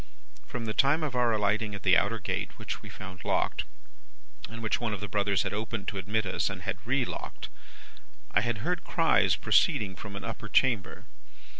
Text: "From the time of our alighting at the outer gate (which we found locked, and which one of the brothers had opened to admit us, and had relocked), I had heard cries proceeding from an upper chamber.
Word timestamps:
"From 0.47 0.65
the 0.65 0.73
time 0.73 1.03
of 1.03 1.13
our 1.15 1.31
alighting 1.31 1.75
at 1.75 1.83
the 1.83 1.95
outer 1.95 2.17
gate 2.17 2.57
(which 2.57 2.81
we 2.81 2.89
found 2.89 3.23
locked, 3.23 3.65
and 4.49 4.63
which 4.63 4.81
one 4.81 4.93
of 4.95 4.99
the 4.99 5.07
brothers 5.07 5.43
had 5.43 5.53
opened 5.53 5.87
to 5.89 5.99
admit 5.99 6.25
us, 6.25 6.49
and 6.49 6.63
had 6.63 6.79
relocked), 6.85 7.49
I 8.31 8.41
had 8.41 8.65
heard 8.65 8.83
cries 8.83 9.35
proceeding 9.35 9.95
from 9.95 10.15
an 10.15 10.23
upper 10.25 10.49
chamber. 10.49 11.05